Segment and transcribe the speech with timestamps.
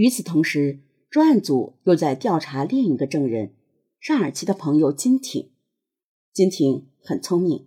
[0.00, 0.80] 与此同时，
[1.10, 3.52] 专案组又在调查另一个证人
[4.00, 5.50] 尚尔奇的朋友金挺。
[6.32, 7.66] 金挺很聪明，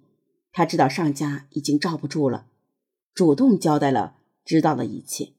[0.51, 2.47] 他知道尚家已经罩不住了，
[3.13, 5.33] 主动交代了知道的一切。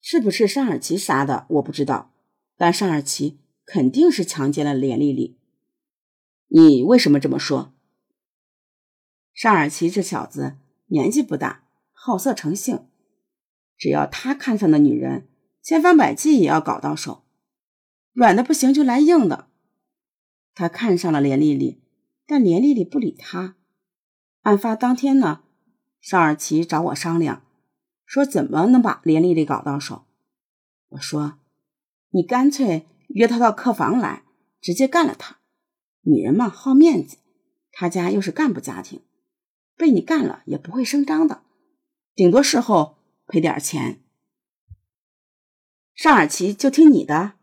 [0.00, 2.10] 是不是尚尔奇杀的，我不知道，
[2.56, 5.38] 但尚尔奇肯定是强奸了连丽丽。
[6.48, 7.72] 你为什么这么说？
[9.32, 10.56] 尚尔奇这小子
[10.86, 12.86] 年纪不大，好色成性，
[13.80, 15.26] 只要他看上的女人，
[15.62, 17.24] 千方百计也要搞到手，
[18.12, 19.48] 软的不行就来硬的。
[20.54, 21.80] 他看上了连丽丽，
[22.26, 23.56] 但连丽丽不理他。
[24.42, 25.44] 案发当天呢，
[26.02, 27.42] 尚尔奇找我商量，
[28.04, 30.04] 说怎么能把连丽丽搞到手。
[30.90, 31.38] 我说
[32.12, 34.24] ：“你干脆约她到客房来，
[34.60, 35.38] 直接干了她。
[36.02, 37.16] 女人嘛，好面子，
[37.72, 39.00] 他家又是干部家庭，
[39.74, 41.42] 被你干了也不会声张的，
[42.14, 42.98] 顶多事后
[43.30, 44.02] 赔点钱。”
[45.94, 47.34] 尚尔奇就听你的。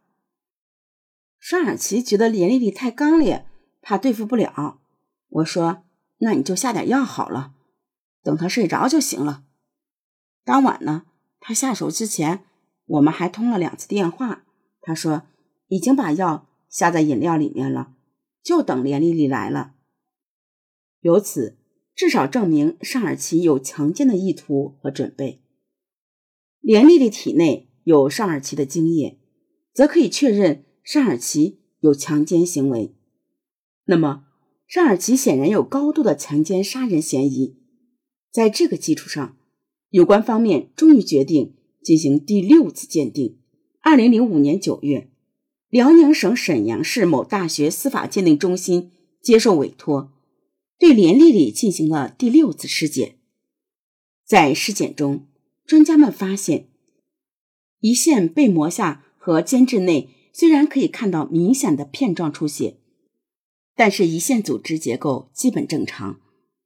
[1.39, 3.47] 尚尔奇觉得连丽丽太刚烈，
[3.81, 4.81] 怕对付不了。
[5.29, 5.83] 我说
[6.19, 7.53] ：“那你就下点药好了，
[8.23, 9.45] 等她睡着就行了。”
[10.43, 11.05] 当晚呢，
[11.39, 12.45] 他下手之前，
[12.85, 14.45] 我们还通了两次电话。
[14.81, 15.23] 他说
[15.67, 17.93] 已经把药下在饮料里面了，
[18.41, 19.75] 就等连丽丽来了。
[21.01, 21.57] 由此
[21.93, 25.43] 至少证明尚尔奇有强奸的意图和准备。
[26.67, 29.17] 连丽丽体内有尚尔奇的精液，
[29.73, 30.65] 则可以确认。
[30.83, 32.93] 尚尔奇有强奸行为，
[33.85, 34.25] 那么
[34.67, 37.55] 尚尔奇显然有高度的强奸杀人嫌疑。
[38.33, 39.37] 在这个基础上，
[39.91, 43.37] 有关方面终于决定进行第六次鉴定。
[43.81, 45.09] 二零零五年九月，
[45.69, 50.11] 辽宁省沈阳市某大学司法鉴定中心接受委托，
[50.77, 53.15] 对连丽丽进行了第六次尸检。
[54.25, 55.27] 在尸检中，
[55.67, 56.69] 专家们发现，
[57.81, 60.09] 胰腺被膜下和间质内。
[60.31, 62.77] 虽然可以看到明显的片状出血，
[63.75, 66.21] 但是胰腺组织结构基本正常，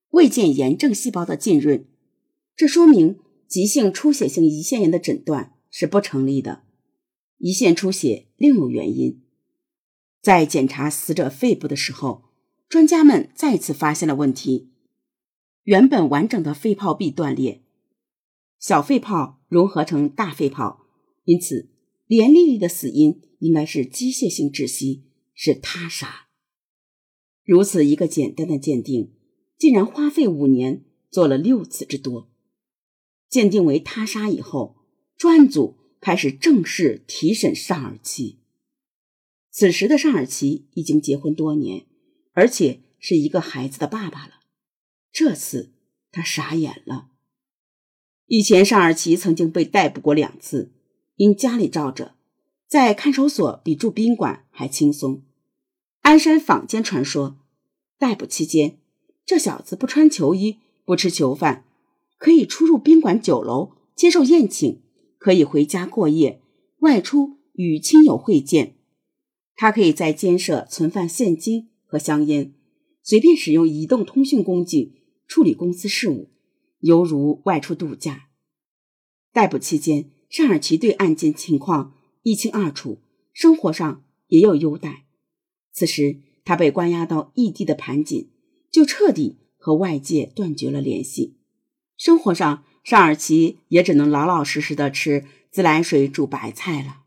[0.09, 1.88] 未见炎症细胞的浸润，
[2.53, 3.18] 这说明
[3.48, 6.64] 急性出血性胰腺炎的诊断是不成立的。
[7.40, 9.22] 胰腺出血另有原因。
[10.22, 12.25] 在检查死者肺部的时候，
[12.68, 14.70] 专家们再次发现了问题：
[15.64, 17.61] 原本完整的肺泡壁断裂，
[18.62, 20.86] 小肺泡融合成大肺泡，
[21.26, 21.70] 因此
[22.08, 23.22] 连丽丽的死因。
[23.42, 26.28] 应该是机械性窒息，是他杀。
[27.44, 29.16] 如此一个简单的鉴定，
[29.58, 32.30] 竟然花费五年做了六次之多。
[33.30, 34.76] 鉴定为他杀以后，
[35.18, 38.38] 专案组开始正式提审尚尔奇。
[39.50, 41.88] 此时的尚尔奇已经结婚多年，
[42.34, 44.34] 而且是一个孩子的爸爸了。
[45.12, 45.74] 这次
[46.12, 47.11] 他傻眼了。
[48.34, 50.72] 以前尚尔奇曾经被逮捕过两次，
[51.18, 52.16] 因家里罩着。
[52.66, 55.24] 在看守所比住宾馆还轻松。
[56.03, 57.36] 鞍山坊间传说，
[58.00, 58.78] 逮捕期间，
[59.25, 61.66] 这小子不穿囚衣，不吃囚饭，
[62.18, 64.81] 可以出入宾馆酒楼接受宴请，
[65.18, 66.42] 可以回家过夜，
[66.80, 68.75] 外出与亲友会见。
[69.58, 72.53] 他可以在监舍存放现金和香烟，
[73.03, 74.94] 随便使用移动通讯工具
[75.28, 76.30] 处理公司事务，
[76.81, 78.28] 犹如外出度假。
[79.31, 81.94] 逮捕期间，尚尔奇对案件情况。
[82.24, 83.02] 一清二楚，
[83.34, 85.06] 生活上也有优待。
[85.72, 88.30] 此时他被关押到异地的盘锦，
[88.69, 91.38] 就彻底和外界断绝了联系。
[91.97, 97.03] 生活上，尚尔奇也只能老老实实的吃自来水煮白菜了。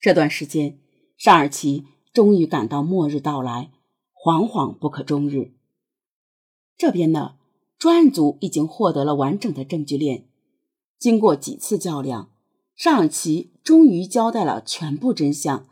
[0.00, 0.78] 这段时间，
[1.18, 1.84] 尚尔奇
[2.14, 3.70] 终于感到末日到来，
[4.14, 5.52] 惶惶不可终日。
[6.78, 7.36] 这边呢，
[7.80, 10.28] 专案组已经获得了完整的证据链，
[10.98, 12.30] 经过几次较量。
[12.76, 15.66] 尚尔奇终于交代了全部真相，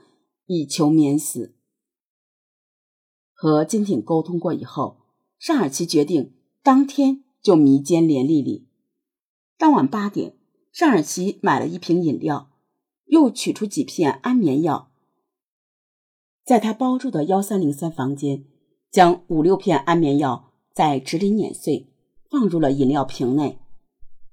[0.47, 1.55] 以求免死。
[3.35, 5.01] 和金挺沟通过以后，
[5.39, 6.33] 尚尔奇决定
[6.63, 8.67] 当天就迷奸连丽丽。
[9.59, 10.35] 当晚八点，
[10.73, 12.51] 尚尔奇买了一瓶饮料，
[13.05, 14.91] 又取出几片安眠药，
[16.43, 18.47] 在他包住的幺三零三房间，
[18.91, 21.87] 将五六片安眠药在纸里碾碎，
[22.31, 23.59] 放入了饮料瓶内，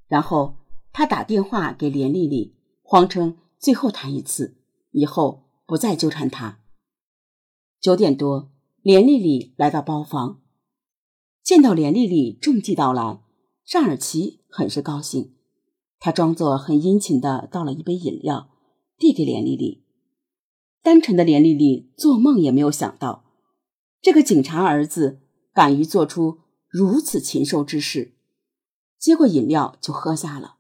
[0.07, 0.55] 然后
[0.91, 2.53] 他打电话给连丽丽。
[2.87, 4.57] 谎称最后谈一次，
[4.91, 6.59] 以后不再纠缠他。
[7.81, 8.51] 九点多，
[8.83, 10.43] 连丽丽来到包房，
[11.43, 13.23] 见到连丽丽中计到来，
[13.65, 15.33] 尚尔奇很是高兴。
[15.99, 18.51] 他装作很殷勤的倒了一杯饮料，
[18.99, 19.83] 递给连丽丽。
[20.83, 23.25] 单纯的连丽丽做梦也没有想到，
[23.99, 25.21] 这个警察儿子
[25.51, 26.41] 敢于做出
[26.77, 28.15] 如此禽兽之事。
[28.99, 30.57] 接过饮料就喝下了。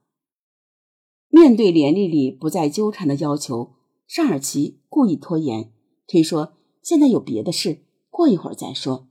[1.27, 3.75] 面对连丽丽不再纠缠的要求，
[4.07, 5.73] 尚尔奇故意拖延，
[6.07, 9.09] 推说现在有别的事，过一会儿再说。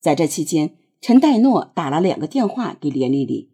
[0.00, 3.50] 在这期间，陈代诺打了两个电话给连丽丽，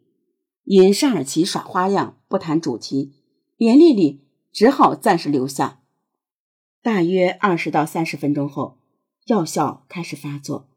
[0.63, 3.15] 因尚尔奇耍花样不谈主题，
[3.57, 5.83] 连丽丽只好暂时留下。
[6.81, 8.79] 大约二十到三十分钟后，
[9.27, 10.70] 药效开始发作，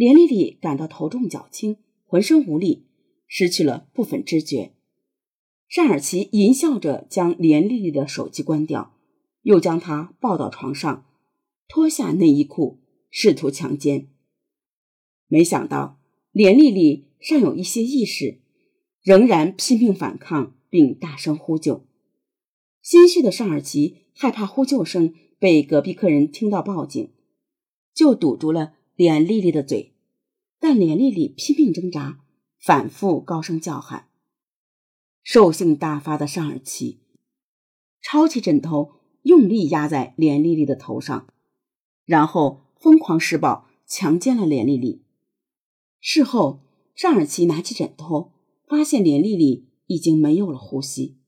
[0.00, 1.76] 连丽丽感到头重脚轻，
[2.06, 2.86] 浑身无力，
[3.26, 4.72] 失去了部分知觉。
[5.68, 8.94] 尚尔奇淫笑着将连丽丽的手机关掉，
[9.42, 11.04] 又将她抱到床上，
[11.68, 12.78] 脱下内衣裤，
[13.10, 14.08] 试图强奸。
[15.28, 16.00] 没想到
[16.32, 18.40] 连丽丽尚有一些意识，
[19.02, 21.84] 仍然拼命反抗，并大声呼救。
[22.80, 27.10] 心虚的尚尔奇害怕呼救声被隔壁客人听到报警，
[27.92, 29.89] 就堵住了连丽丽的嘴。
[30.60, 32.20] 但连丽丽拼命挣扎，
[32.58, 34.08] 反复高声叫喊。
[35.22, 37.00] 兽性大发的尚尔奇
[38.02, 38.92] 抄起枕头，
[39.22, 41.26] 用力压在连丽丽的头上，
[42.04, 45.02] 然后疯狂施暴，强奸了连丽丽。
[45.98, 46.60] 事后，
[46.94, 48.32] 尚尔奇拿起枕头，
[48.66, 51.18] 发现连丽丽已经没有了呼吸。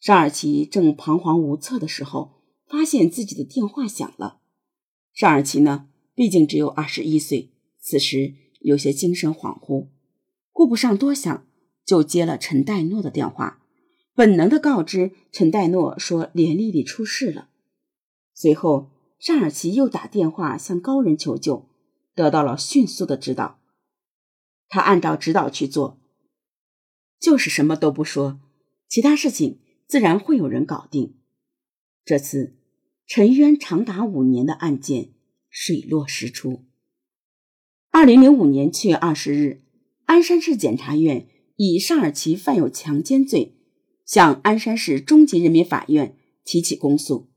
[0.00, 4.40] 尚尔奇正彷徨无策的时候，发现自己的电话响了。
[5.12, 9.88] 尚尔奇呢，毕竟只有二十一岁，此时有些精神恍惚，
[10.52, 11.46] 顾不上多想。
[11.84, 13.60] 就接了陈代诺的电话，
[14.14, 17.48] 本能的告知陈代诺说连丽丽出事了。
[18.32, 21.68] 随后，尚尔奇又打电话向高人求救，
[22.14, 23.58] 得到了迅速的指导。
[24.68, 25.98] 他按照指导去做，
[27.18, 28.38] 就是什么都不说，
[28.88, 29.58] 其他事情
[29.88, 31.16] 自然会有人搞定。
[32.04, 32.54] 这次
[33.08, 35.10] 沉冤长达五年的案件
[35.50, 36.64] 水落石出。
[37.94, 39.60] 二零零五年七月二十日，
[40.06, 41.28] 鞍山市检察院。
[41.56, 43.54] 以尚尔奇犯有强奸罪，
[44.06, 47.28] 向鞍山市中级人民法院提起公诉。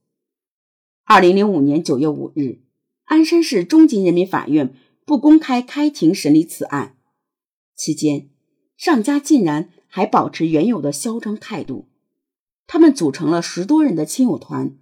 [1.04, 2.62] 二零零五年九月五日，
[3.04, 4.74] 鞍山市中级人民法院
[5.06, 6.96] 不公开开庭审理此案，
[7.78, 8.30] 期间，
[8.78, 11.90] 尚家竟然还保持原有的嚣张态度。
[12.66, 14.78] 他们组成了十多人的亲友团，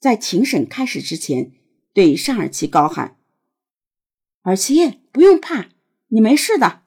[0.00, 1.52] 在庭审开始之前，
[1.92, 3.18] 对尚尔奇高喊
[4.42, 5.70] ：“尔奇，不用怕，
[6.08, 6.82] 你没事的，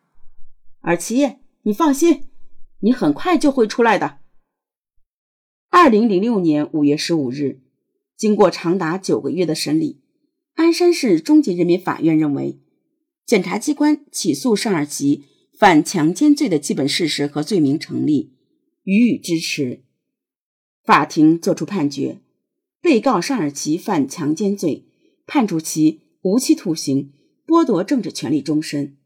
[0.82, 2.26] 尔奇。”你放心，
[2.82, 4.20] 你很快就会出来的。
[5.70, 7.62] 二零零六年五月十五日，
[8.18, 10.02] 经过长达九个月的审理，
[10.56, 12.60] 鞍山市中级人民法院认为，
[13.26, 15.24] 检察机关起诉尚尔奇
[15.58, 18.36] 犯强奸罪的基本事实和罪名成立，
[18.84, 19.86] 予以支持。
[20.84, 22.20] 法庭作出判决，
[22.82, 24.86] 被告尚尔奇犯强奸罪，
[25.26, 27.14] 判处其无期徒刑，
[27.46, 28.98] 剥夺政治权利终身。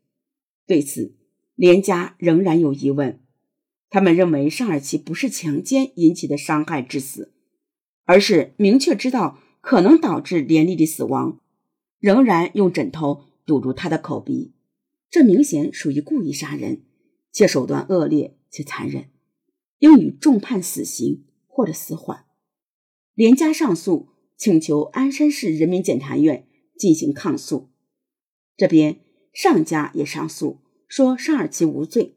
[0.65, 1.15] 对此。
[1.57, 3.19] 连家仍然有疑问，
[3.89, 7.33] 他们认为尚尔奇不是强奸引起的伤害致死，
[8.05, 11.39] 而是明确知道可能导致连丽丽死亡，
[11.97, 14.53] 仍然用枕头堵住她的口鼻，
[15.09, 16.83] 这明显属于故意杀人，
[17.31, 19.05] 且手段恶劣且残忍，
[19.79, 22.25] 应予重判死刑或者死缓。
[23.15, 26.47] 连家上诉，请求鞍山市人民检察院
[26.77, 27.69] 进行抗诉，
[28.57, 28.97] 这边
[29.31, 30.57] 上家也上诉。
[30.87, 32.15] 说尚尔奇无罪。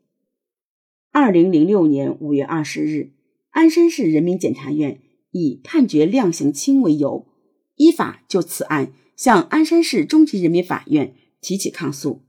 [1.10, 3.10] 二零零六年五月二十日，
[3.50, 5.00] 鞍山市人民检察院
[5.32, 7.26] 以判决量刑轻为由，
[7.74, 12.22] 依法就此案向鞍山市中级人民法院提起抗诉。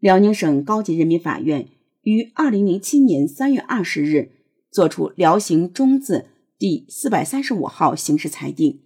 [0.00, 1.68] 辽宁省高级人民法院
[2.02, 4.32] 于二零零七年三月二十日
[4.68, 6.26] 作出辽刑中字
[6.58, 8.80] 第四百三十五号刑事裁定，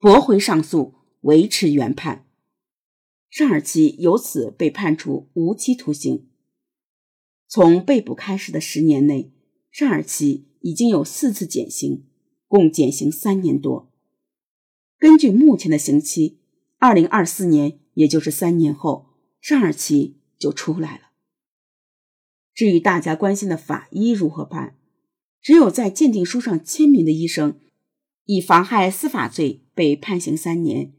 [0.00, 2.24] 驳回上诉，维持原判。
[3.34, 6.28] 尚尔奇由此被判处无期徒刑。
[7.48, 9.32] 从被捕开始的十年内，
[9.72, 12.06] 尚尔奇已经有四次减刑，
[12.46, 13.90] 共减刑三年多。
[15.00, 16.38] 根据目前的刑期，
[16.78, 19.06] 二零二四年，也就是三年后，
[19.40, 21.10] 尚尔奇就出来了。
[22.54, 24.76] 至于大家关心的法医如何判，
[25.42, 27.58] 只有在鉴定书上签名的医生，
[28.26, 30.92] 以妨害司法罪被判刑三年，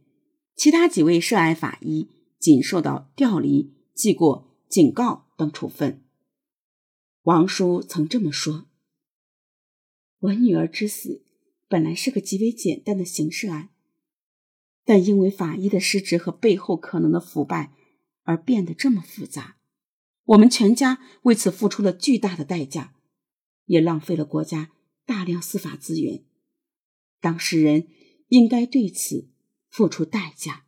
[0.54, 2.10] 其他几位涉案法医。
[2.46, 6.04] 仅受到调离、记过、警告等处分。
[7.24, 8.68] 王叔曾这么说
[10.22, 11.26] ：“我女儿之死
[11.68, 13.70] 本来是个极为简单的刑事案，
[14.84, 17.74] 但因为法医的失职和背后可能的腐败
[18.22, 19.58] 而变得这么复杂。
[20.26, 22.94] 我们全家为此付出了巨大的代价，
[23.66, 24.70] 也浪费了国家
[25.04, 26.24] 大量司法资源。
[27.20, 27.88] 当事人
[28.28, 29.32] 应该对此
[29.68, 30.65] 付出代价。”